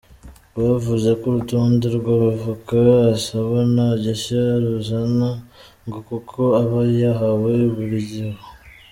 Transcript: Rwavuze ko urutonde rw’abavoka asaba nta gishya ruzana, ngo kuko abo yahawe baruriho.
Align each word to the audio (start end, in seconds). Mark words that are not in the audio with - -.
Rwavuze 0.53 1.09
ko 1.19 1.23
urutonde 1.29 1.85
rw’abavoka 1.97 2.77
asaba 3.15 3.57
nta 3.73 3.89
gishya 4.03 4.41
ruzana, 4.63 5.29
ngo 5.85 5.99
kuko 6.09 6.39
abo 6.61 6.79
yahawe 7.01 7.53
baruriho. 7.73 8.41